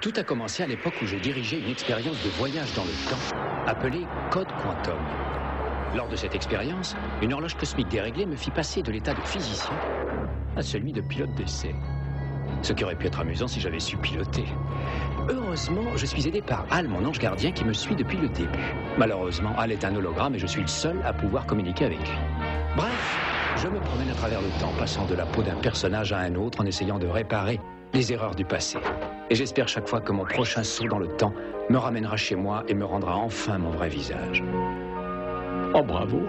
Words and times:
Tout 0.00 0.12
a 0.16 0.22
commencé 0.22 0.62
à 0.62 0.66
l'époque 0.66 0.94
où 1.02 1.06
j'ai 1.06 1.20
dirigé 1.20 1.58
une 1.58 1.70
expérience 1.70 2.16
de 2.24 2.30
voyage 2.30 2.72
dans 2.74 2.84
le 2.84 3.10
temps 3.10 3.36
appelée 3.66 4.06
Code 4.30 4.48
Quantum. 4.62 4.98
Lors 5.94 6.08
de 6.08 6.16
cette 6.16 6.34
expérience, 6.34 6.96
une 7.20 7.32
horloge 7.34 7.54
cosmique 7.54 7.88
déréglée 7.88 8.24
me 8.24 8.34
fit 8.34 8.50
passer 8.50 8.82
de 8.82 8.90
l'état 8.90 9.12
de 9.12 9.20
physicien 9.20 9.76
à 10.56 10.62
celui 10.62 10.92
de 10.92 11.02
pilote 11.02 11.34
d'essai. 11.34 11.74
Ce 12.62 12.72
qui 12.72 12.84
aurait 12.84 12.96
pu 12.96 13.06
être 13.06 13.20
amusant 13.20 13.46
si 13.46 13.60
j'avais 13.60 13.78
su 13.78 13.96
piloter. 13.98 14.44
Heureusement, 15.28 15.84
je 15.96 16.06
suis 16.06 16.26
aidé 16.26 16.40
par 16.40 16.66
Al, 16.70 16.88
mon 16.88 17.04
ange 17.04 17.18
gardien, 17.18 17.52
qui 17.52 17.64
me 17.64 17.72
suit 17.72 17.94
depuis 17.94 18.16
le 18.16 18.28
début. 18.28 18.74
Malheureusement, 18.98 19.54
Al 19.58 19.72
est 19.72 19.84
un 19.84 19.94
hologramme 19.94 20.34
et 20.34 20.38
je 20.38 20.46
suis 20.46 20.62
le 20.62 20.68
seul 20.68 21.00
à 21.04 21.12
pouvoir 21.12 21.46
communiquer 21.46 21.84
avec 21.84 21.98
lui. 21.98 22.18
Bref, 22.76 23.18
je 23.56 23.68
me 23.68 23.78
promène 23.78 24.10
à 24.10 24.14
travers 24.14 24.40
le 24.40 24.48
temps, 24.58 24.72
passant 24.78 25.04
de 25.04 25.14
la 25.14 25.26
peau 25.26 25.42
d'un 25.42 25.56
personnage 25.56 26.12
à 26.12 26.18
un 26.18 26.34
autre 26.34 26.60
en 26.62 26.66
essayant 26.66 26.98
de 26.98 27.06
réparer 27.06 27.60
les 27.92 28.12
erreurs 28.12 28.34
du 28.34 28.44
passé. 28.44 28.78
Et 29.30 29.34
j'espère 29.34 29.68
chaque 29.68 29.88
fois 29.88 30.00
que 30.00 30.12
mon 30.12 30.24
prochain 30.24 30.62
saut 30.62 30.88
dans 30.88 30.98
le 30.98 31.08
temps 31.08 31.34
me 31.68 31.76
ramènera 31.78 32.16
chez 32.16 32.36
moi 32.36 32.64
et 32.68 32.74
me 32.74 32.84
rendra 32.84 33.16
enfin 33.16 33.58
mon 33.58 33.70
vrai 33.70 33.88
visage. 33.88 34.42
Oh 35.74 35.82
bravo 35.82 36.20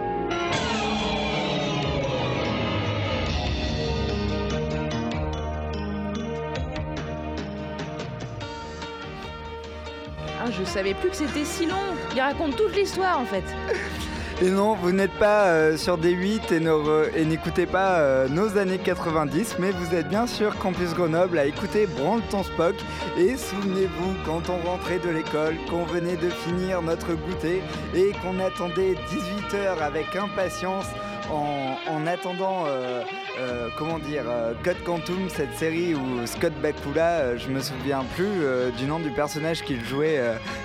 Ah, 10.46 10.52
je 10.52 10.64
savais 10.66 10.94
plus 10.94 11.10
que 11.10 11.16
c'était 11.16 11.46
si 11.46 11.66
long. 11.66 11.76
Il 12.14 12.20
raconte 12.20 12.58
toute 12.58 12.76
l'histoire 12.76 13.20
en 13.20 13.26
fait. 13.26 13.44
Et 14.42 14.50
non, 14.50 14.74
vous 14.76 14.92
n'êtes 14.92 15.14
pas 15.14 15.46
euh, 15.46 15.78
sur 15.78 15.98
D8 15.98 16.54
et, 16.54 16.60
ne- 16.60 17.10
et 17.16 17.24
n'écoutez 17.24 17.66
pas 17.66 18.00
euh, 18.00 18.28
nos 18.28 18.58
années 18.58 18.80
90, 18.80 19.56
mais 19.60 19.72
vous 19.72 19.96
êtes 19.96 20.10
bien 20.10 20.28
sûr 20.28 20.58
Campus 20.58 20.94
Grenoble 20.94 21.38
à 21.40 21.46
écouter 21.46 21.88
Branle 21.88 22.22
Spock. 22.44 22.76
Et 23.18 23.38
souvenez-vous, 23.38 24.14
quand 24.26 24.42
on 24.50 24.58
rentrait 24.68 25.00
de 25.00 25.10
l'école, 25.10 25.56
qu'on 25.70 25.84
venait 25.86 26.18
de 26.18 26.30
finir 26.30 26.82
notre 26.82 27.14
goûter 27.14 27.62
et 27.96 28.12
qu'on 28.22 28.40
attendait 28.40 28.96
18 29.12 29.54
heures 29.60 29.82
avec 29.82 30.14
impatience 30.16 30.88
en, 31.32 31.78
en 31.92 32.08
attendant, 32.08 32.66
euh, 32.66 33.04
euh, 33.40 33.70
comment 33.78 34.00
dire, 34.00 34.24
euh, 34.28 34.54
Code 34.64 34.82
Quantum, 34.84 35.30
cette 35.30 35.54
série 35.56 35.96
où 35.96 36.26
Scott 36.26 36.54
Bakula, 36.62 37.38
je 37.38 37.50
me 37.50 37.62
souviens 37.62 38.04
plus 38.16 38.24
du 38.78 38.86
nom 38.86 39.00
du 39.00 39.10
personnage 39.10 39.64
qu'il 39.64 39.84
jouait 39.84 40.20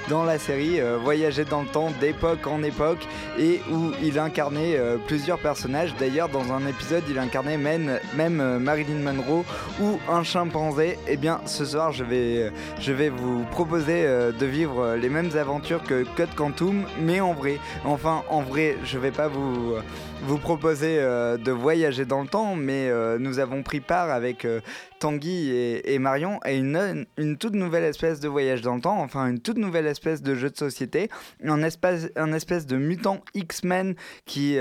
dans 0.08 0.24
la 0.24 0.38
série, 0.38 0.80
voyageait 1.02 1.44
dans 1.44 1.62
le 1.62 1.68
temps 1.68 1.90
d'époque 2.00 2.46
en 2.46 2.62
époque 2.62 3.06
et 3.38 3.60
où 3.70 3.92
il 4.02 4.18
incarnait 4.18 4.78
plusieurs 5.06 5.38
personnages. 5.38 5.94
D'ailleurs, 5.98 6.28
dans 6.28 6.52
un 6.52 6.66
épisode, 6.66 7.04
il 7.08 7.18
incarnait 7.18 7.56
même, 7.56 8.58
Marilyn 8.58 9.02
Monroe 9.02 9.44
ou 9.80 9.98
un 10.08 10.22
chimpanzé. 10.22 10.98
Et 11.06 11.16
bien, 11.16 11.40
ce 11.46 11.64
soir, 11.64 11.92
je 11.92 12.04
vais, 12.04 12.52
je 12.80 12.92
vais 12.92 13.08
vous 13.08 13.44
proposer 13.50 14.04
de 14.04 14.46
vivre 14.46 14.94
les 14.94 15.08
mêmes 15.08 15.30
aventures 15.36 15.82
que 15.82 16.04
Code 16.16 16.34
Quantum, 16.34 16.84
mais 17.00 17.20
en 17.20 17.32
vrai. 17.32 17.58
Enfin, 17.84 18.22
en 18.28 18.42
vrai, 18.42 18.76
je 18.84 18.98
vais 18.98 19.12
pas 19.12 19.28
vous, 19.28 19.74
vous 20.22 20.38
proposer 20.48 20.96
euh, 20.98 21.36
de 21.36 21.52
voyager 21.52 22.06
dans 22.06 22.22
le 22.22 22.26
temps, 22.26 22.56
mais 22.56 22.88
euh, 22.88 23.18
nous 23.18 23.38
avons 23.38 23.62
pris 23.62 23.80
part 23.80 24.08
avec 24.08 24.46
euh, 24.46 24.62
Tanguy 24.98 25.50
et, 25.50 25.98
Marion 25.98 26.38
à 26.40 26.52
une, 26.52 27.36
toute 27.38 27.52
nouvelle 27.52 27.84
espèce 27.84 28.18
de 28.18 28.28
voyage 28.28 28.62
dans 28.62 28.76
le 28.76 28.80
temps, 28.80 28.98
enfin 28.98 29.26
une 29.26 29.40
toute 29.40 29.58
nouvelle 29.58 29.86
espèce 29.86 30.22
de 30.22 30.34
jeu 30.34 30.48
de 30.48 30.56
société, 30.56 31.10
un 31.44 31.62
espèce, 31.62 32.66
de 32.66 32.76
mutant 32.78 33.20
X-Men 33.34 33.94
qui 34.24 34.54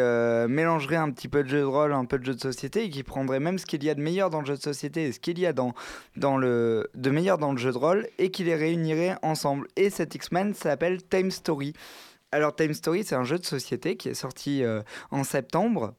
mélangerait 0.50 0.98
un 0.98 1.10
petit 1.10 1.30
peu 1.30 1.44
de 1.44 1.48
jeu 1.48 1.60
de 1.60 1.64
rôle, 1.64 1.94
un 1.94 2.04
peu 2.04 2.20
de 2.20 2.26
jeu 2.26 2.36
de 2.36 2.42
société 2.42 2.84
et 2.84 2.90
qui 2.90 3.04
prendrait 3.04 3.40
même 3.40 3.58
ce 3.58 3.66
qu'il 3.66 3.84
y 3.84 3.90
a 3.90 3.96
de 3.96 4.02
meilleur 4.02 4.30
dans 4.30 4.42
le 4.42 4.46
jeu 4.46 4.58
de 4.58 4.62
société 4.62 5.06
et 5.06 5.12
ce 5.14 5.20
qu'il 5.22 5.40
y 5.40 5.46
a 5.46 5.54
de 5.54 7.10
meilleur 7.10 7.38
dans 7.38 7.52
le 7.52 7.58
jeu 7.58 7.72
de 7.72 7.78
rôle 7.78 8.08
et 8.18 8.30
qui 8.30 8.44
les 8.44 8.56
réunirait 8.56 9.16
ensemble. 9.22 9.68
Et 9.78 9.90
cet 9.90 10.16
X-Men 10.16 10.54
s'appelle 10.54 11.02
Time 11.04 11.32
Story. 11.32 11.74
Alors 12.38 12.56
Time 12.56 12.76
Story, 12.76 13.04
c'est 13.04 13.16
un 13.16 13.24
jeu 13.24 13.40
de 13.40 13.46
société 13.46 13.98
qui 13.98 14.10
est 14.10 14.14
sorti 14.14 14.64
euh, 14.64 14.84
en 15.10 15.24
septembre. 15.24 15.96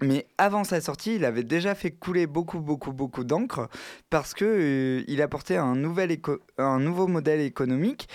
Mais 0.00 0.26
avant 0.38 0.64
sa 0.64 0.80
sortie, 0.80 1.16
il 1.16 1.26
avait 1.26 1.42
déjà 1.42 1.74
fait 1.74 1.90
couler 1.90 2.26
beaucoup, 2.26 2.60
beaucoup, 2.60 2.94
beaucoup 2.94 3.22
d'encre 3.22 3.68
parce 4.08 4.32
que 4.32 4.46
euh, 4.46 5.04
il 5.08 5.20
apportait 5.20 5.58
un, 5.58 5.76
nouvel 5.76 6.16
un 6.56 6.78
nouveau 6.78 7.06
modèle 7.06 7.40
économique 7.40 8.08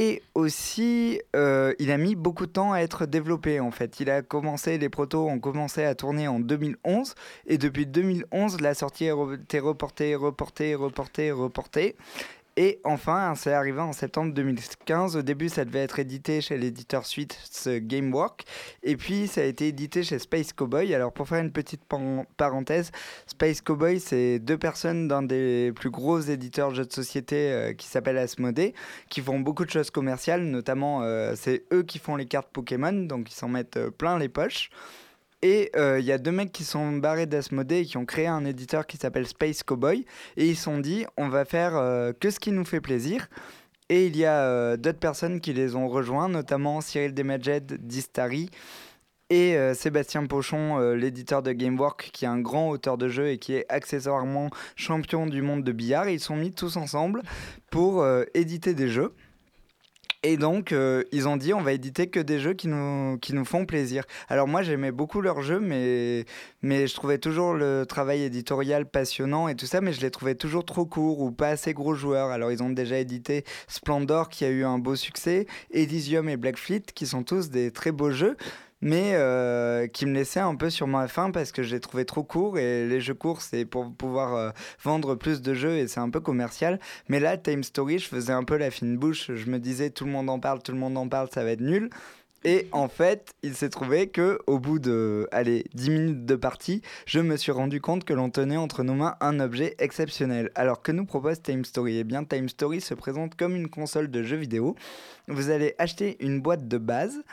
et 0.00 0.22
aussi, 0.36 1.20
euh, 1.34 1.74
il 1.80 1.90
a 1.90 1.98
mis 1.98 2.14
beaucoup 2.14 2.46
de 2.46 2.52
temps 2.52 2.72
à 2.72 2.78
être 2.82 3.04
développé 3.04 3.58
en 3.58 3.72
fait. 3.72 3.98
Il 3.98 4.10
a 4.10 4.22
commencé, 4.22 4.78
les 4.78 4.88
protos 4.88 5.28
ont 5.28 5.40
commencé 5.40 5.82
à 5.82 5.96
tourner 5.96 6.28
en 6.28 6.38
2011 6.38 7.14
et 7.46 7.58
depuis 7.58 7.84
2011, 7.84 8.60
la 8.60 8.74
sortie 8.74 9.08
a 9.08 9.16
été 9.34 9.58
reportée, 9.58 10.14
reportée, 10.14 10.76
reportée, 10.76 11.32
reportée. 11.32 11.96
Et 12.60 12.80
enfin, 12.82 13.34
c'est 13.36 13.52
arrivé 13.52 13.78
en 13.78 13.92
septembre 13.92 14.34
2015. 14.34 15.14
Au 15.16 15.22
début, 15.22 15.48
ça 15.48 15.64
devait 15.64 15.78
être 15.78 16.00
édité 16.00 16.40
chez 16.40 16.58
l'éditeur 16.58 17.06
suite 17.06 17.38
ce 17.48 17.78
Gamework. 17.78 18.42
Et 18.82 18.96
puis, 18.96 19.28
ça 19.28 19.42
a 19.42 19.44
été 19.44 19.68
édité 19.68 20.02
chez 20.02 20.18
Space 20.18 20.52
Cowboy. 20.52 20.92
Alors, 20.92 21.12
pour 21.12 21.28
faire 21.28 21.38
une 21.38 21.52
petite 21.52 21.82
parenthèse, 22.36 22.90
Space 23.28 23.60
Cowboy, 23.60 24.00
c'est 24.00 24.40
deux 24.40 24.58
personnes 24.58 25.06
d'un 25.06 25.22
des 25.22 25.70
plus 25.76 25.90
gros 25.90 26.18
éditeurs 26.18 26.74
jeux 26.74 26.84
de 26.84 26.92
société 26.92 27.52
euh, 27.52 27.74
qui 27.74 27.86
s'appelle 27.86 28.18
Asmodee, 28.18 28.74
qui 29.08 29.20
font 29.20 29.38
beaucoup 29.38 29.64
de 29.64 29.70
choses 29.70 29.92
commerciales. 29.92 30.42
Notamment, 30.42 31.02
euh, 31.04 31.34
c'est 31.36 31.62
eux 31.72 31.84
qui 31.84 32.00
font 32.00 32.16
les 32.16 32.26
cartes 32.26 32.48
Pokémon, 32.52 32.92
donc 32.92 33.30
ils 33.30 33.36
s'en 33.36 33.48
mettent 33.48 33.76
euh, 33.76 33.92
plein 33.92 34.18
les 34.18 34.28
poches. 34.28 34.70
Et 35.42 35.70
euh, 35.76 36.00
il 36.00 36.04
y 36.04 36.12
a 36.12 36.18
deux 36.18 36.32
mecs 36.32 36.52
qui 36.52 36.64
sont 36.64 36.92
barrés 36.92 37.26
d'Asmodee 37.26 37.76
et 37.76 37.84
qui 37.84 37.96
ont 37.96 38.04
créé 38.04 38.26
un 38.26 38.44
éditeur 38.44 38.86
qui 38.86 38.96
s'appelle 38.96 39.26
Space 39.26 39.62
Cowboy. 39.62 40.04
Et 40.36 40.48
ils 40.48 40.56
se 40.56 40.64
sont 40.64 40.78
dit, 40.78 41.06
on 41.16 41.28
va 41.28 41.44
faire 41.44 41.76
euh, 41.76 42.12
que 42.18 42.30
ce 42.30 42.40
qui 42.40 42.50
nous 42.50 42.64
fait 42.64 42.80
plaisir. 42.80 43.28
Et 43.88 44.06
il 44.06 44.16
y 44.16 44.24
a 44.24 44.42
euh, 44.42 44.76
d'autres 44.76 44.98
personnes 44.98 45.40
qui 45.40 45.52
les 45.52 45.74
ont 45.76 45.88
rejoints, 45.88 46.28
notamment 46.28 46.80
Cyril 46.80 47.14
Demedjed 47.14 47.86
d'Istari 47.86 48.50
et 49.30 49.56
euh, 49.56 49.74
Sébastien 49.74 50.24
Pochon, 50.26 50.78
euh, 50.78 50.94
l'éditeur 50.94 51.42
de 51.42 51.52
Gamework, 51.52 52.10
qui 52.12 52.24
est 52.24 52.28
un 52.28 52.40
grand 52.40 52.70
auteur 52.70 52.96
de 52.96 53.08
jeux 53.08 53.28
et 53.28 53.38
qui 53.38 53.54
est 53.54 53.66
accessoirement 53.68 54.50
champion 54.76 55.26
du 55.26 55.42
monde 55.42 55.64
de 55.64 55.72
billard. 55.72 56.08
Ils 56.08 56.20
sont 56.20 56.36
mis 56.36 56.52
tous 56.52 56.76
ensemble 56.76 57.22
pour 57.70 58.02
euh, 58.02 58.24
éditer 58.34 58.74
des 58.74 58.88
jeux. 58.88 59.14
Et 60.24 60.36
donc, 60.36 60.72
euh, 60.72 61.04
ils 61.12 61.28
ont 61.28 61.36
dit, 61.36 61.54
on 61.54 61.60
va 61.60 61.72
éditer 61.72 62.08
que 62.08 62.18
des 62.18 62.40
jeux 62.40 62.54
qui 62.54 62.66
nous, 62.66 63.18
qui 63.18 63.34
nous 63.34 63.44
font 63.44 63.66
plaisir. 63.66 64.02
Alors 64.28 64.48
moi, 64.48 64.62
j'aimais 64.62 64.90
beaucoup 64.90 65.20
leurs 65.20 65.42
jeux, 65.42 65.60
mais, 65.60 66.24
mais 66.60 66.88
je 66.88 66.94
trouvais 66.94 67.18
toujours 67.18 67.54
le 67.54 67.84
travail 67.86 68.24
éditorial 68.24 68.84
passionnant 68.90 69.46
et 69.46 69.54
tout 69.54 69.66
ça, 69.66 69.80
mais 69.80 69.92
je 69.92 70.00
les 70.00 70.10
trouvais 70.10 70.34
toujours 70.34 70.64
trop 70.64 70.86
courts 70.86 71.20
ou 71.20 71.30
pas 71.30 71.50
assez 71.50 71.72
gros 71.72 71.94
joueurs. 71.94 72.30
Alors 72.30 72.50
ils 72.50 72.64
ont 72.64 72.70
déjà 72.70 72.98
édité 72.98 73.44
Splendor, 73.68 74.28
qui 74.28 74.44
a 74.44 74.48
eu 74.48 74.64
un 74.64 74.78
beau 74.78 74.96
succès, 74.96 75.46
Elysium 75.70 76.28
et 76.28 76.36
Black 76.36 76.56
Fleet, 76.56 76.82
qui 76.92 77.06
sont 77.06 77.22
tous 77.22 77.50
des 77.50 77.70
très 77.70 77.92
beaux 77.92 78.10
jeux, 78.10 78.36
mais 78.80 79.12
euh, 79.14 79.86
qui 79.86 80.06
me 80.06 80.14
laissaient 80.14 80.40
un 80.40 80.54
peu 80.54 80.70
sur 80.70 80.86
ma 80.86 81.08
faim 81.08 81.30
parce 81.30 81.52
que 81.52 81.62
je 81.62 81.74
les 81.74 81.80
trouvais 81.80 82.04
trop 82.04 82.22
courts, 82.22 82.58
et 82.58 82.86
les 82.86 83.00
jeux 83.00 83.14
courts, 83.14 83.42
c'est 83.42 83.64
pour 83.64 83.92
pouvoir 83.92 84.34
euh, 84.34 84.50
vendre 84.82 85.14
plus 85.14 85.42
de 85.42 85.54
jeux, 85.54 85.76
et 85.76 85.88
c'est 85.88 86.00
un 86.00 86.10
peu 86.10 86.20
commercial. 86.20 86.78
Mais 87.08 87.20
là, 87.20 87.36
Time 87.36 87.62
Story, 87.62 87.98
je 87.98 88.08
faisais 88.08 88.32
un 88.32 88.44
peu 88.44 88.56
la 88.56 88.70
fine 88.70 88.96
bouche, 88.96 89.32
je 89.34 89.50
me 89.50 89.58
disais, 89.58 89.90
tout 89.90 90.04
le 90.04 90.10
monde 90.10 90.30
en 90.30 90.38
parle, 90.38 90.62
tout 90.62 90.72
le 90.72 90.78
monde 90.78 90.96
en 90.96 91.08
parle, 91.08 91.28
ça 91.32 91.44
va 91.44 91.50
être 91.50 91.60
nul. 91.60 91.90
Et 92.44 92.68
en 92.70 92.88
fait, 92.88 93.34
il 93.42 93.54
s'est 93.56 93.68
trouvé 93.68 94.08
que 94.08 94.38
au 94.46 94.60
bout 94.60 94.78
de 94.78 95.26
allez, 95.32 95.64
10 95.74 95.90
minutes 95.90 96.24
de 96.24 96.36
partie, 96.36 96.82
je 97.04 97.18
me 97.18 97.36
suis 97.36 97.50
rendu 97.50 97.80
compte 97.80 98.04
que 98.04 98.14
l'on 98.14 98.30
tenait 98.30 98.56
entre 98.56 98.84
nos 98.84 98.94
mains 98.94 99.16
un 99.20 99.40
objet 99.40 99.74
exceptionnel. 99.80 100.50
Alors 100.54 100.80
que 100.82 100.92
nous 100.92 101.04
propose 101.04 101.42
Time 101.42 101.64
Story 101.64 101.98
Eh 101.98 102.04
bien, 102.04 102.22
Time 102.24 102.48
Story 102.48 102.80
se 102.80 102.94
présente 102.94 103.34
comme 103.34 103.56
une 103.56 103.68
console 103.68 104.08
de 104.08 104.22
jeux 104.22 104.36
vidéo. 104.36 104.76
Vous 105.26 105.50
allez 105.50 105.74
acheter 105.78 106.16
une 106.24 106.40
boîte 106.40 106.68
de 106.68 106.78
base 106.78 107.24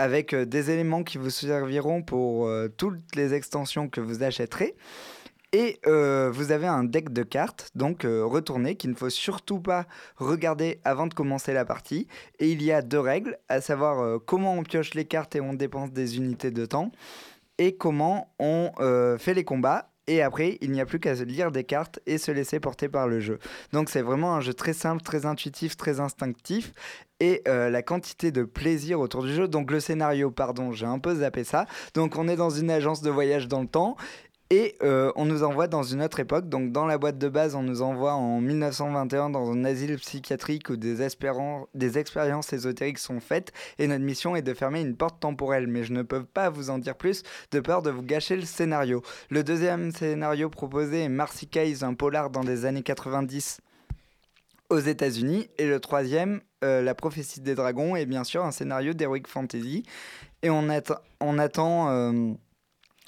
avec 0.00 0.32
euh, 0.32 0.46
des 0.46 0.70
éléments 0.70 1.02
qui 1.02 1.18
vous 1.18 1.28
serviront 1.28 2.02
pour 2.02 2.46
euh, 2.46 2.68
toutes 2.74 3.14
les 3.14 3.34
extensions 3.34 3.88
que 3.88 4.00
vous 4.00 4.22
achèterez. 4.22 4.74
Et 5.52 5.78
euh, 5.86 6.30
vous 6.32 6.52
avez 6.52 6.68
un 6.68 6.84
deck 6.84 7.12
de 7.12 7.24
cartes, 7.24 7.70
donc 7.74 8.04
retourné, 8.04 8.76
qu'il 8.76 8.90
ne 8.90 8.94
faut 8.94 9.10
surtout 9.10 9.58
pas 9.58 9.84
regarder 10.16 10.80
avant 10.84 11.08
de 11.08 11.14
commencer 11.14 11.52
la 11.52 11.64
partie. 11.64 12.06
Et 12.38 12.52
il 12.52 12.62
y 12.62 12.70
a 12.70 12.82
deux 12.82 13.00
règles, 13.00 13.36
à 13.48 13.60
savoir 13.60 14.20
comment 14.26 14.54
on 14.54 14.62
pioche 14.62 14.94
les 14.94 15.06
cartes 15.06 15.34
et 15.34 15.40
on 15.40 15.52
dépense 15.52 15.90
des 15.90 16.18
unités 16.18 16.52
de 16.52 16.66
temps, 16.66 16.92
et 17.58 17.74
comment 17.74 18.32
on 18.38 18.70
fait 19.18 19.34
les 19.34 19.42
combats. 19.42 19.89
Et 20.10 20.22
après, 20.22 20.58
il 20.60 20.72
n'y 20.72 20.80
a 20.80 20.86
plus 20.86 20.98
qu'à 20.98 21.14
lire 21.14 21.52
des 21.52 21.62
cartes 21.62 22.00
et 22.04 22.18
se 22.18 22.32
laisser 22.32 22.58
porter 22.58 22.88
par 22.88 23.06
le 23.06 23.20
jeu. 23.20 23.38
Donc 23.72 23.88
c'est 23.88 24.02
vraiment 24.02 24.34
un 24.34 24.40
jeu 24.40 24.52
très 24.52 24.72
simple, 24.72 25.04
très 25.04 25.24
intuitif, 25.24 25.76
très 25.76 26.00
instinctif. 26.00 26.72
Et 27.20 27.42
euh, 27.46 27.70
la 27.70 27.82
quantité 27.82 28.32
de 28.32 28.42
plaisir 28.42 28.98
autour 28.98 29.22
du 29.22 29.32
jeu. 29.32 29.46
Donc 29.46 29.70
le 29.70 29.78
scénario, 29.78 30.32
pardon, 30.32 30.72
j'ai 30.72 30.86
un 30.86 30.98
peu 30.98 31.14
zappé 31.14 31.44
ça. 31.44 31.66
Donc 31.94 32.16
on 32.16 32.26
est 32.26 32.34
dans 32.34 32.50
une 32.50 32.72
agence 32.72 33.02
de 33.02 33.10
voyage 33.10 33.46
dans 33.46 33.60
le 33.60 33.68
temps. 33.68 33.96
Et 34.52 34.74
euh, 34.82 35.12
on 35.14 35.26
nous 35.26 35.44
envoie 35.44 35.68
dans 35.68 35.84
une 35.84 36.02
autre 36.02 36.18
époque. 36.18 36.48
Donc 36.48 36.72
dans 36.72 36.84
la 36.84 36.98
boîte 36.98 37.18
de 37.18 37.28
base, 37.28 37.54
on 37.54 37.62
nous 37.62 37.82
envoie 37.82 38.14
en 38.14 38.40
1921 38.40 39.30
dans 39.30 39.52
un 39.52 39.64
asile 39.64 39.96
psychiatrique 39.96 40.70
où 40.70 40.76
des, 40.76 41.02
expériences 41.02 42.52
ésotériques 42.52 42.98
sont 42.98 43.20
faites. 43.20 43.52
Et 43.78 43.86
notre 43.86 44.02
mission 44.02 44.34
est 44.34 44.42
de 44.42 44.52
fermer 44.52 44.80
une 44.80 44.96
porte 44.96 45.20
temporelle. 45.20 45.68
Mais 45.68 45.84
je 45.84 45.92
ne 45.92 46.02
peux 46.02 46.24
pas 46.24 46.50
vous 46.50 46.70
en 46.70 46.78
dire 46.78 46.96
plus 46.96 47.22
de 47.52 47.60
peur 47.60 47.82
de 47.82 47.90
vous 47.90 48.02
gâcher 48.02 48.34
le 48.34 48.42
scénario. 48.42 49.02
Le 49.30 49.44
deuxième 49.44 49.92
scénario 49.92 50.50
proposé 50.50 51.04
est 51.04 51.08
Marcy 51.08 51.46
Case, 51.46 51.84
un 51.84 51.94
polar 51.94 52.30
dans 52.30 52.42
les 52.42 52.64
années 52.64 52.82
90 52.82 53.60
aux 54.68 54.80
États-Unis. 54.80 55.48
Et 55.58 55.68
le 55.68 55.78
troisième, 55.78 56.40
euh, 56.64 56.82
La 56.82 56.96
prophétie 56.96 57.40
des 57.40 57.54
dragons, 57.54 57.94
et 57.94 58.04
bien 58.04 58.24
sûr 58.24 58.44
un 58.44 58.50
scénario 58.50 58.94
d'Heroic 58.94 59.28
Fantasy. 59.28 59.84
Et 60.42 60.50
on 60.50 60.68
attend 61.38 61.88
euh, 61.90 62.32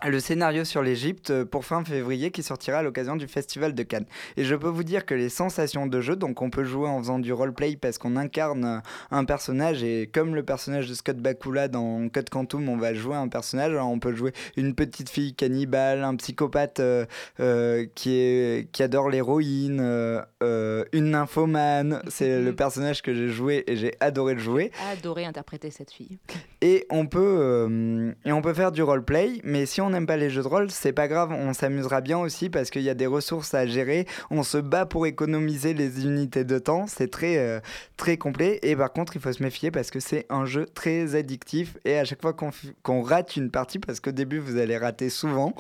le 0.05 0.21
scénario 0.21 0.65
sur 0.65 0.83
l'Égypte 0.83 1.31
euh, 1.31 1.45
pour 1.45 1.65
fin 1.65 1.85
février 1.85 2.31
qui 2.31 2.43
sortira 2.43 2.79
à 2.79 2.83
l'occasion 2.83 3.17
du 3.17 3.29
Festival 3.29 3.75
de 3.75 3.83
Cannes. 3.83 4.07
Et 4.37 4.45
je 4.45 4.55
peux 4.55 4.69
vous 4.69 4.83
dire 4.83 5.07
que 5.07 5.15
les 5.15 5.29
sensations 5.29 5.87
de 5.87 6.01
jeu, 6.01 6.17
donc 6.17 6.43
on 6.43 6.51
peut 6.51 6.65
jouer 6.65 6.89
en 6.89 6.99
faisant 6.99 7.19
du 7.19 7.33
roleplay 7.33 7.77
parce 7.77 7.99
qu'on 7.99 8.17
incarne 8.17 8.65
euh, 8.65 8.79
un 9.11 9.25
personnage 9.25 9.83
et 9.85 10.11
comme 10.13 10.35
le 10.35 10.43
personnage 10.43 10.89
de 10.89 10.95
Scott 10.95 11.19
Bakula 11.19 11.69
dans 11.69 12.09
Code 12.09 12.31
Quantum, 12.31 12.69
on 12.69 12.77
va 12.77 12.95
jouer 12.95 13.17
un 13.17 13.29
personnage. 13.29 13.73
Alors 13.73 13.89
on 13.89 13.99
peut 13.99 14.15
jouer 14.15 14.33
une 14.57 14.75
petite 14.75 15.09
fille 15.09 15.35
cannibale, 15.35 16.03
un 16.03 16.17
psychopathe 16.17 16.81
euh, 16.81 17.07
euh, 17.41 17.87
qui, 17.95 18.15
est, 18.15 18.71
qui 18.73 18.83
adore 18.83 19.09
l'héroïne, 19.09 19.81
euh, 19.81 20.85
une 20.93 21.11
nymphomane. 21.11 22.03
C'est 22.09 22.41
le 22.43 22.55
personnage 22.55 23.03
que 23.03 23.15
j'ai 23.15 23.29
joué 23.29 23.65
et 23.67 23.77
j'ai 23.77 23.95
adoré 24.01 24.35
le 24.35 24.41
jouer. 24.41 24.73
Adoré 24.91 25.25
interpréter 25.25 25.71
cette 25.71 25.93
fille. 25.93 26.19
Et 26.61 26.87
on 26.91 27.07
peut, 27.07 28.15
et 28.25 28.33
on 28.33 28.43
peut 28.43 28.55
faire 28.55 28.73
du 28.73 28.83
roleplay, 28.83 29.41
mais 29.45 29.67
si 29.67 29.81
on 29.81 29.92
n'aime 29.93 30.07
pas 30.07 30.17
les 30.17 30.31
jeux 30.31 30.43
de 30.43 30.49
rôle, 30.49 30.71
c'est 30.71 30.93
pas 30.93 31.09
grave, 31.09 31.31
on 31.33 31.53
s'amusera 31.53 32.01
bien 32.01 32.19
aussi 32.19 32.51
parce 32.51 32.71
qu'il 32.71 32.83
y 32.83 32.91
a 32.91 32.95
des 32.95 33.07
ressources 33.07 33.55
à 33.55 33.67
gérer. 33.67 34.07
On 34.31 34.43
se 34.43 34.59
bat 34.59 34.87
pour 34.87 35.07
économiser 35.07 35.75
les 35.75 36.05
unités 36.05 36.45
de 36.45 36.59
temps, 36.59 36.87
c'est 36.87 37.11
très, 37.11 37.39
euh, 37.39 37.61
très 37.97 38.17
complet. 38.17 38.59
Et 38.63 38.75
par 38.75 38.93
contre, 38.93 39.17
il 39.17 39.23
faut 39.23 39.33
se 39.33 39.43
méfier 39.43 39.71
parce 39.71 39.91
que 39.91 40.01
c'est 40.01 40.27
un 40.29 40.45
jeu 40.45 40.67
très 40.67 41.15
addictif. 41.15 41.77
Et 41.85 41.99
à 41.99 42.05
chaque 42.05 42.21
fois 42.21 42.33
qu'on 42.33 42.51
qu'on 42.83 43.03
rate 43.03 43.37
une 43.37 43.51
partie, 43.51 43.79
parce 43.79 44.01
qu'au 44.01 44.13
début 44.13 44.39
vous 44.39 44.57
allez 44.57 44.77
rater 44.77 45.11
souvent, 45.11 45.55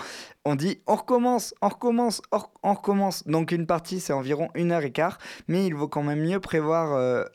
on 0.44 0.54
dit 0.54 0.80
on 0.86 0.96
recommence, 0.96 1.54
on 1.62 1.68
recommence, 1.68 2.22
on, 2.62 2.74
recommence. 2.74 3.26
Donc 3.26 3.52
une 3.52 3.66
partie 3.66 4.00
c'est 4.00 4.12
environ 4.12 4.48
une 4.54 4.72
heure 4.72 4.82
et 4.82 4.92
quart, 4.92 5.18
mais 5.48 5.66
il 5.66 5.74
vaut 5.74 5.88
quand 5.88 6.02
même 6.02 6.20
mieux 6.20 6.40
prévoir 6.40 7.26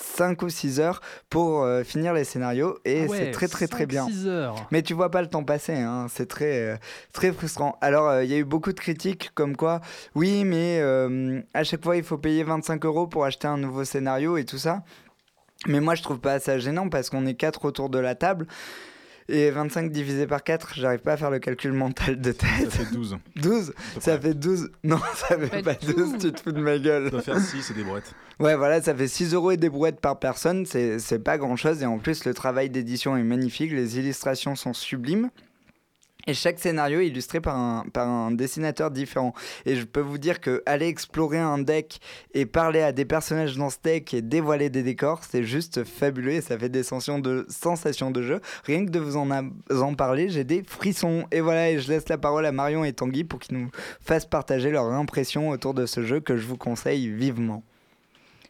5 0.00 0.42
ou 0.42 0.48
6 0.48 0.80
heures 0.80 1.00
pour 1.30 1.62
euh, 1.62 1.82
finir 1.84 2.12
les 2.12 2.24
scénarios 2.24 2.78
et 2.84 3.04
Ah 3.04 3.10
ouais, 3.10 3.18
c'est 3.18 3.30
très 3.30 3.48
très 3.48 3.66
très 3.66 3.86
bien. 3.86 4.06
six 4.06 4.26
heures. 4.26 4.66
Mais 4.70 4.82
tu 4.82 4.94
vois 4.94 5.10
pas 5.10 5.22
le 5.22 5.28
temps 5.28 5.44
passer, 5.44 5.74
hein, 5.74 6.06
c'est 6.08 6.26
très, 6.26 6.60
euh, 6.60 6.76
très 7.12 7.32
frustrant. 7.32 7.78
Alors, 7.80 8.08
euh, 8.08 8.24
il 8.24 8.30
y 8.30 8.34
a 8.34 8.38
eu 8.38 8.44
beaucoup 8.44 8.72
de 8.72 8.80
critiques 8.80 9.30
comme 9.34 9.56
quoi, 9.56 9.80
oui, 10.14 10.44
mais 10.44 10.78
euh, 10.80 11.40
à 11.54 11.64
chaque 11.64 11.82
fois, 11.82 11.96
il 11.96 12.02
faut 12.04 12.18
payer 12.18 12.44
25 12.44 12.84
euros 12.84 13.06
pour 13.06 13.24
acheter 13.24 13.48
un 13.48 13.58
nouveau 13.58 13.84
scénario 13.84 14.36
et 14.36 14.44
tout 14.44 14.58
ça. 14.58 14.82
Mais 15.66 15.80
moi, 15.80 15.94
je 15.94 16.02
trouve 16.02 16.18
pas 16.18 16.38
ça 16.38 16.58
gênant 16.58 16.88
parce 16.88 17.10
qu'on 17.10 17.26
est 17.26 17.34
quatre 17.34 17.64
autour 17.64 17.88
de 17.88 17.98
la 17.98 18.14
table. 18.14 18.46
Et 19.28 19.50
25 19.50 19.90
divisé 19.90 20.26
par 20.26 20.44
4, 20.44 20.74
j'arrive 20.74 21.00
pas 21.00 21.14
à 21.14 21.16
faire 21.16 21.30
le 21.30 21.38
calcul 21.40 21.72
mental 21.72 22.20
de 22.20 22.32
Ça 22.32 22.38
tête. 22.60 22.70
fait 22.72 22.94
12. 22.94 23.18
12 23.36 23.72
Ça 24.00 24.18
fait 24.20 24.34
12 24.34 24.70
Non, 24.84 24.98
ça 25.16 25.36
fait 25.38 25.48
Pas 25.48 25.62
pas 25.62 25.74
du 25.74 25.92
12, 25.94 26.12
tout. 26.12 26.18
tu 26.18 26.32
te 26.32 26.40
fous 26.40 26.52
de 26.52 26.60
ma 26.60 26.78
gueule. 26.78 27.04
Ça 27.06 27.10
doit 27.10 27.22
faire 27.22 27.40
6 27.40 27.70
et 27.70 27.74
des 27.74 27.82
brouettes. 27.82 28.14
Ouais, 28.38 28.54
voilà, 28.54 28.80
ça 28.80 28.94
fait 28.94 29.08
6 29.08 29.34
euros 29.34 29.50
et 29.50 29.56
des 29.56 29.68
brouettes 29.70 30.00
par 30.00 30.18
personne, 30.18 30.64
c'est 30.66 30.98
c'est 31.00 31.18
pas 31.18 31.38
grand 31.38 31.56
chose. 31.56 31.82
Et 31.82 31.86
en 31.86 31.98
plus, 31.98 32.24
le 32.24 32.34
travail 32.34 32.70
d'édition 32.70 33.16
est 33.16 33.22
magnifique, 33.24 33.72
les 33.72 33.98
illustrations 33.98 34.54
sont 34.54 34.72
sublimes. 34.74 35.30
Et 36.26 36.34
chaque 36.34 36.58
scénario 36.58 37.00
est 37.00 37.06
illustré 37.06 37.40
par 37.40 37.56
un, 37.56 37.84
par 37.92 38.08
un 38.08 38.32
dessinateur 38.32 38.90
différent. 38.90 39.32
Et 39.64 39.76
je 39.76 39.84
peux 39.84 40.00
vous 40.00 40.18
dire 40.18 40.40
que 40.40 40.62
aller 40.66 40.88
explorer 40.88 41.38
un 41.38 41.58
deck 41.58 42.00
et 42.34 42.46
parler 42.46 42.80
à 42.80 42.92
des 42.92 43.04
personnages 43.04 43.56
dans 43.56 43.70
ce 43.70 43.76
deck 43.82 44.12
et 44.12 44.22
dévoiler 44.22 44.68
des 44.68 44.82
décors, 44.82 45.22
c'est 45.22 45.44
juste 45.44 45.84
fabuleux 45.84 46.32
et 46.32 46.40
ça 46.40 46.58
fait 46.58 46.68
des 46.68 46.82
sensations 46.82 47.20
de, 47.20 47.46
sensations 47.48 48.10
de 48.10 48.22
jeu. 48.22 48.40
Rien 48.64 48.84
que 48.84 48.90
de 48.90 48.98
vous 48.98 49.16
en, 49.16 49.30
en 49.30 49.94
parler, 49.94 50.28
j'ai 50.28 50.44
des 50.44 50.64
frissons. 50.66 51.26
Et 51.30 51.40
voilà, 51.40 51.70
et 51.70 51.78
je 51.78 51.88
laisse 51.88 52.08
la 52.08 52.18
parole 52.18 52.44
à 52.44 52.52
Marion 52.52 52.84
et 52.84 52.92
Tanguy 52.92 53.22
pour 53.22 53.38
qu'ils 53.38 53.58
nous 53.58 53.70
fassent 54.00 54.26
partager 54.26 54.70
leur 54.70 54.86
impression 54.86 55.50
autour 55.50 55.74
de 55.74 55.86
ce 55.86 56.02
jeu 56.02 56.18
que 56.18 56.36
je 56.36 56.46
vous 56.46 56.56
conseille 56.56 57.08
vivement. 57.08 57.62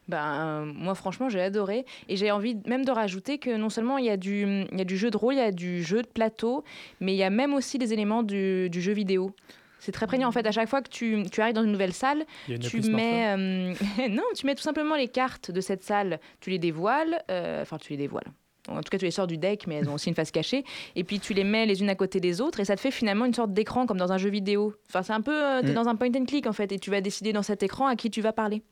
Ben, 0.09 0.65
moi, 0.75 0.95
franchement, 0.95 1.29
j'ai 1.29 1.41
adoré. 1.41 1.85
Et 2.09 2.17
j'ai 2.17 2.31
envie 2.31 2.57
même 2.67 2.85
de 2.85 2.93
rajouter 2.93 3.39
que 3.39 3.57
non 3.57 3.71
seulement 3.71 3.99
il 3.99 4.07
y, 4.07 4.11
a 4.11 4.17
du, 4.17 4.65
il 4.71 4.79
y 4.79 4.81
a 4.81 4.85
du 4.85 4.97
jeu 4.97 5.11
de 5.11 5.17
rôle, 5.17 5.35
il 5.35 5.39
y 5.39 5.41
a 5.41 5.53
du 5.53 5.83
jeu 5.83 6.03
de 6.03 6.07
plateau, 6.07 6.65
mais 7.01 7.13
il 7.13 7.17
y 7.17 7.25
a 7.25 7.31
même 7.31 7.55
aussi 7.55 7.79
des 7.79 7.93
éléments 7.93 8.23
du, 8.23 8.71
du 8.71 8.81
jeu 8.81 8.93
vidéo. 8.93 9.33
C'est 9.79 9.93
très 9.93 10.07
prégnant. 10.07 10.29
En 10.29 10.33
fait, 10.33 10.47
à 10.47 10.53
chaque 10.53 10.69
fois 10.69 10.83
que 10.83 10.89
tu, 10.89 11.25
tu 11.31 11.41
arrives 11.41 11.55
dans 11.55 11.63
une 11.63 11.73
nouvelle 11.73 11.93
salle, 11.93 12.25
une 12.49 12.59
tu 12.59 12.81
mets, 12.81 13.37
euh, 13.37 13.75
non, 14.09 14.25
tu 14.35 14.47
mets 14.47 14.55
tout 14.55 14.63
simplement 14.63 14.97
les 14.97 15.09
cartes 15.09 15.51
de 15.51 15.61
cette 15.61 15.85
salle, 15.85 16.19
tu 16.41 16.51
les 16.51 16.59
dévoiles, 16.59 17.23
euh, 17.31 17.63
enfin 17.63 17.79
tu 17.79 17.93
les 17.93 17.97
dévoiles. 17.97 18.27
En 18.69 18.77
tout 18.77 18.91
cas, 18.91 18.99
tu 18.99 19.05
les 19.05 19.11
sors 19.11 19.27
du 19.27 19.39
deck, 19.39 19.67
mais 19.67 19.77
elles 19.77 19.89
ont 19.89 19.95
aussi 19.95 20.09
une 20.09 20.15
face 20.15 20.31
cachée. 20.31 20.65
Et 20.95 21.05
puis 21.05 21.21
tu 21.21 21.35
les 21.35 21.45
mets 21.45 21.67
les 21.67 21.81
unes 21.83 21.91
à 21.91 21.95
côté 21.95 22.21
des 22.21 22.41
autres, 22.41 22.61
et 22.61 22.65
ça 22.65 22.75
te 22.77 22.81
fait 22.81 22.91
finalement 22.91 23.25
une 23.25 23.35
sorte 23.35 23.53
d'écran 23.53 23.87
comme 23.87 23.99
dans 23.99 24.13
un 24.13 24.19
jeu 24.19 24.31
vidéo. 24.31 24.75
Enfin, 24.89 25.03
c'est 25.03 25.13
un 25.13 25.21
peu, 25.21 25.33
euh, 25.35 25.61
t'es 25.63 25.71
Mm. 25.71 25.75
dans 25.75 25.89
un 25.89 25.97
point 25.97 26.09
and 26.17 26.25
click 26.27 26.47
en 26.47 26.53
fait, 26.53 26.71
et 26.73 26.79
tu 26.79 26.91
vas 26.91 27.01
décider 27.01 27.33
dans 27.33 27.43
cet 27.43 27.63
écran 27.63 27.87
à 27.87 27.97
qui 27.97 28.11
tu 28.11 28.21
vas 28.23 28.33
parler. 28.33 28.63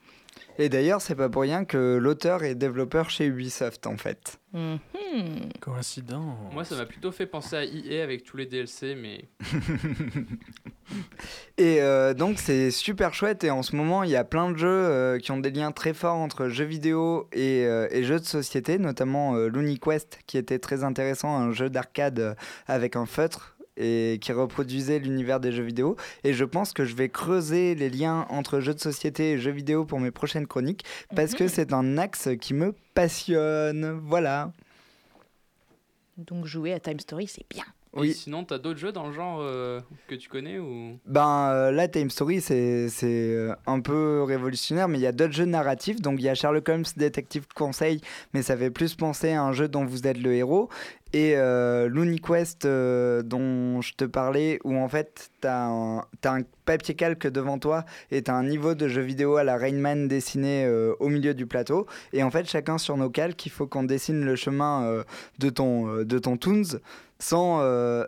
Et 0.59 0.69
d'ailleurs, 0.69 1.01
c'est 1.01 1.15
pas 1.15 1.29
pour 1.29 1.43
rien 1.43 1.65
que 1.65 1.97
l'auteur 2.01 2.43
est 2.43 2.57
développeur 2.57 3.09
chez 3.09 3.27
Ubisoft 3.27 3.87
en 3.87 3.97
fait. 3.97 4.41
Mhm. 4.53 4.79
Coïncident. 5.61 6.37
Moi, 6.53 6.65
ça 6.65 6.75
m'a 6.77 6.87
plutôt 6.87 7.13
fait 7.13 7.27
penser 7.27 7.55
à 7.57 7.65
EA 7.65 8.03
avec 8.03 8.25
tous 8.25 8.37
les 8.37 8.47
DLC, 8.47 8.97
mais 8.97 9.29
Et 11.59 11.81
euh, 11.81 12.15
donc 12.15 12.39
c'est 12.41 12.71
super 12.73 13.15
chouette 13.15 13.45
et 13.45 13.51
en 13.51 13.63
ce 13.63 13.77
moment 13.77 14.03
il 14.03 14.11
y 14.11 14.17
a 14.17 14.25
plein 14.25 14.51
de 14.51 14.57
jeux 14.57 14.67
euh, 14.69 15.19
qui 15.19 15.31
ont 15.31 15.39
des 15.39 15.53
liens 15.53 15.71
très 15.71 15.95
forts 15.95 16.17
entre 16.17 16.49
jeux 16.49 16.65
vidéo 16.65 17.29
et, 17.33 17.65
euh, 17.65 17.87
et 17.93 18.03
jeux 18.03 18.19
de 18.19 18.25
société, 18.25 18.79
notamment 18.79 19.37
euh, 19.37 19.47
Looney 19.49 19.79
Quest 19.79 20.19
qui 20.27 20.37
était 20.37 20.59
très 20.59 20.83
intéressant, 20.83 21.37
un 21.37 21.53
jeu 21.53 21.71
d'arcade 21.71 22.37
avec 22.67 22.97
un 22.97 23.07
feutre 23.07 23.57
et 23.77 24.19
qui 24.21 24.33
reproduisait 24.33 24.99
l'univers 25.01 25.41
des 25.41 25.51
jeux 25.53 25.65
vidéo. 25.65 25.97
Et 26.25 26.33
je 26.33 26.45
pense 26.45 26.73
que 26.73 26.85
je 26.85 26.95
vais 26.95 27.09
creuser 27.09 27.75
les 27.75 27.91
liens 27.91 28.27
entre 28.31 28.61
jeux 28.61 28.75
de 28.75 28.81
société 28.81 29.33
et 29.33 29.39
jeux 29.39 29.51
vidéo 29.53 29.85
pour 29.85 30.01
mes 30.01 30.11
prochaines 30.13 30.47
chroniques 30.47 30.85
parce 31.15 31.35
que 31.35 31.45
Mhm. 31.45 31.49
c'est 31.51 31.73
un 31.73 31.99
axe 31.99 32.29
qui 32.41 32.55
me 32.55 32.73
passionne. 32.95 34.01
Voilà. 34.03 34.53
Donc 36.19 36.47
jouer 36.47 36.73
à 36.73 36.81
Time 36.81 37.01
Story, 37.01 37.27
c'est 37.27 37.47
bien. 37.51 37.65
Et 37.97 38.01
Oui. 38.01 38.13
sinon, 38.13 38.45
t'as 38.45 38.59
d'autres 38.59 38.79
jeux 38.81 38.91
dans 38.93 39.07
le 39.07 39.13
genre 39.13 39.39
euh, 39.41 39.81
que 40.09 40.15
tu 40.17 40.29
connais 40.29 40.59
ou? 40.59 40.99
Ben 41.07 41.51
euh, 41.53 41.71
là, 41.71 41.87
Time 41.87 42.11
Story, 42.11 42.41
c'est 42.41 42.89
c'est, 42.89 43.07
euh, 43.07 43.55
un 43.67 43.81
peu 43.81 44.23
révolutionnaire, 44.25 44.89
mais 44.89 44.99
il 44.99 45.03
y 45.03 45.07
a 45.07 45.13
d'autres 45.13 45.33
jeux 45.33 45.45
narratifs. 45.45 46.01
Donc 46.01 46.19
il 46.19 46.25
y 46.25 46.29
a 46.29 46.35
Sherlock 46.35 46.69
Holmes 46.69 46.85
Detective 46.97 47.47
Conseil, 47.55 48.01
mais 48.33 48.43
ça 48.43 48.57
fait 48.57 48.71
plus 48.71 48.95
penser 48.97 49.31
à 49.33 49.43
un 49.43 49.53
jeu 49.53 49.69
dont 49.69 49.85
vous 49.85 50.07
êtes 50.07 50.19
le 50.19 50.35
héros. 50.35 50.69
Et 51.15 51.35
euh, 51.37 51.89
euh, 52.65 53.23
dont 53.23 53.81
je 53.81 53.95
te 53.95 54.05
parlais, 54.05 54.59
où 54.65 54.77
en 54.77 54.89
fait, 54.89 55.31
tu 55.41 55.47
as, 55.47 55.69
un 56.25 56.41
papier 56.65 56.97
calque 56.97 57.29
devant 57.29 57.61
toi 57.61 57.85
et 58.11 58.23
tu 58.23 58.33
as 58.33 58.35
un 58.35 58.43
niveau 58.43 58.75
de 58.75 58.89
jeu 58.89 59.01
vidéo 59.01 59.37
à 59.37 59.45
la 59.45 59.57
Rainman 59.57 60.09
dessiné 60.09 60.65
euh, 60.65 60.95
au 60.99 61.09
milieu 61.09 61.33
du 61.33 61.47
plateau. 61.47 61.87
Et 62.13 62.25
en 62.25 62.33
fait, 62.33 62.49
chacun 62.49 62.79
sur 62.79 62.97
nos 62.97 63.11
calques, 63.11 63.47
il 63.47 63.51
faut 63.51 63.69
qu'on 63.69 63.85
dessine 63.85 64.25
le 64.25 64.35
chemin 64.35 64.83
euh, 64.83 65.05
de 65.39 65.51
ton, 65.51 66.03
de 66.03 66.19
ton 66.19 66.37
Toons 66.37 66.81
sans, 67.21 67.61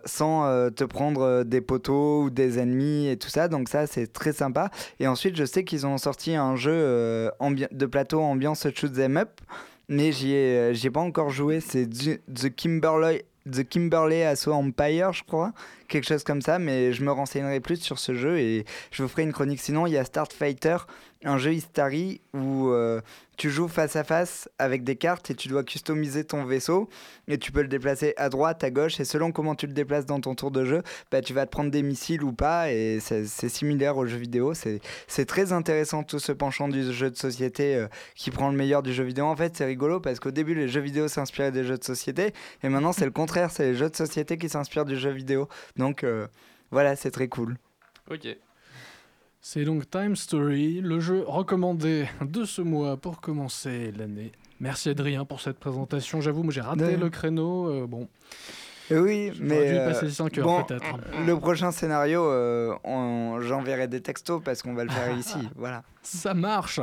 sans 0.05 0.69
te 0.69 0.83
prendre 0.83 1.43
des 1.43 1.61
poteaux 1.61 2.23
ou 2.23 2.29
des 2.29 2.59
ennemis 2.59 3.07
et 3.07 3.17
tout 3.17 3.29
ça. 3.29 3.47
Donc 3.47 3.69
ça, 3.69 3.87
c'est 3.87 4.11
très 4.11 4.33
sympa. 4.33 4.69
Et 4.99 5.07
ensuite, 5.07 5.37
je 5.37 5.45
sais 5.45 5.63
qu'ils 5.63 5.87
ont 5.87 5.97
sorti 5.97 6.35
un 6.35 6.55
jeu 6.57 7.31
de 7.39 7.85
plateau 7.85 8.19
ambiance 8.19 8.67
shoot 8.75 8.93
them 8.93 9.17
up, 9.17 9.39
mais 9.89 10.11
j'y 10.11 10.33
ai, 10.33 10.73
euh, 10.73 10.91
pas 10.91 10.99
encore 10.99 11.29
joué. 11.29 11.59
C'est 11.59 11.87
The 11.87 12.55
Kimberley, 12.55 13.25
The 13.51 13.67
Kimberley 13.67 14.23
Assault 14.23 14.53
Empire, 14.53 15.13
je 15.13 15.23
crois. 15.23 15.53
Quelque 15.87 16.05
chose 16.05 16.23
comme 16.23 16.41
ça, 16.41 16.59
mais 16.59 16.93
je 16.93 17.03
me 17.03 17.11
renseignerai 17.11 17.59
plus 17.59 17.81
sur 17.81 17.99
ce 17.99 18.13
jeu 18.13 18.39
et 18.39 18.65
je 18.91 19.03
vous 19.03 19.09
ferai 19.09 19.23
une 19.23 19.33
chronique. 19.33 19.61
Sinon, 19.61 19.87
il 19.87 19.93
y 19.93 19.97
a 19.97 20.03
Start 20.03 20.33
Fighter, 20.33 20.77
un 21.23 21.37
jeu 21.37 21.53
Istari 21.53 22.21
où 22.33 22.69
euh, 22.69 23.01
tu 23.37 23.49
joues 23.49 23.67
face 23.67 23.95
à 23.95 24.03
face 24.03 24.49
avec 24.59 24.83
des 24.83 24.95
cartes 24.95 25.29
et 25.31 25.35
tu 25.35 25.47
dois 25.47 25.63
customiser 25.63 26.23
ton 26.23 26.43
vaisseau 26.43 26.89
et 27.27 27.37
tu 27.37 27.51
peux 27.51 27.61
le 27.61 27.67
déplacer 27.67 28.13
à 28.17 28.29
droite, 28.29 28.63
à 28.63 28.71
gauche 28.71 28.99
et 28.99 29.05
selon 29.05 29.31
comment 29.31 29.55
tu 29.55 29.67
le 29.67 29.73
déplaces 29.73 30.05
dans 30.05 30.19
ton 30.19 30.35
tour 30.35 30.51
de 30.51 30.65
jeu, 30.65 30.83
bah, 31.11 31.21
tu 31.21 31.33
vas 31.33 31.45
te 31.45 31.51
prendre 31.51 31.71
des 31.71 31.83
missiles 31.83 32.23
ou 32.23 32.33
pas 32.33 32.71
et 32.71 32.99
c'est 32.99 33.49
similaire 33.49 33.97
aux 33.97 34.05
jeux 34.05 34.17
vidéo. 34.17 34.53
C'est 34.53 34.79
c'est 35.07 35.25
très 35.25 35.53
intéressant 35.53 36.03
tout 36.03 36.19
ce 36.19 36.31
penchant 36.31 36.67
du 36.67 36.91
jeu 36.93 37.09
de 37.09 37.17
société 37.17 37.75
euh, 37.75 37.87
qui 38.15 38.31
prend 38.31 38.49
le 38.49 38.55
meilleur 38.55 38.83
du 38.83 38.93
jeu 38.93 39.03
vidéo. 39.03 39.25
En 39.25 39.35
fait, 39.35 39.55
c'est 39.55 39.65
rigolo 39.65 39.99
parce 39.99 40.19
qu'au 40.19 40.31
début, 40.31 40.55
les 40.55 40.67
jeux 40.67 40.81
vidéo 40.81 41.07
s'inspiraient 41.07 41.51
des 41.51 41.63
jeux 41.63 41.77
de 41.77 41.83
société 41.83 42.33
et 42.63 42.69
maintenant, 42.69 42.93
c'est 42.93 43.05
le 43.05 43.11
contraire, 43.11 43.51
c'est 43.51 43.71
les 43.71 43.75
jeux 43.75 43.89
de 43.89 43.95
société 43.95 44.37
qui 44.37 44.49
s'inspirent 44.49 44.85
du 44.85 44.97
jeu 44.97 45.11
vidéo. 45.11 45.47
Donc 45.77 46.03
euh, 46.03 46.27
voilà, 46.71 46.95
c'est 46.95 47.11
très 47.11 47.27
cool. 47.27 47.57
Ok. 48.09 48.37
C'est 49.49 49.63
donc 49.63 49.89
Time 49.89 50.17
Story, 50.17 50.81
le 50.81 50.99
jeu 50.99 51.23
recommandé 51.25 52.05
de 52.19 52.43
ce 52.43 52.61
mois 52.61 52.97
pour 52.97 53.21
commencer 53.21 53.93
l'année. 53.97 54.33
Merci 54.59 54.89
Adrien 54.89 55.23
pour 55.23 55.39
cette 55.39 55.57
présentation. 55.57 56.19
J'avoue, 56.19 56.43
moi 56.43 56.51
j'ai 56.51 56.59
raté 56.59 56.97
De- 56.97 56.97
le 56.97 57.09
créneau. 57.09 57.69
euh, 57.69 57.87
bon, 57.87 58.09
Et 58.91 58.97
oui, 58.97 59.31
mais 59.39 59.69
dû 59.71 59.77
euh, 59.77 59.85
passer 59.87 60.09
5 60.09 60.37
heures 60.39 60.45
bon, 60.45 60.63
peut-être. 60.65 60.83
le 61.25 61.39
prochain 61.39 61.71
scénario, 61.71 62.25
euh, 62.25 62.75
on- 62.83 63.39
j'enverrai 63.39 63.87
des 63.87 64.01
textos 64.01 64.41
parce 64.43 64.61
qu'on 64.61 64.73
va 64.73 64.83
le 64.83 64.89
faire 64.89 65.17
ici. 65.17 65.37
Voilà. 65.55 65.83
Ça 66.01 66.33
marche. 66.33 66.81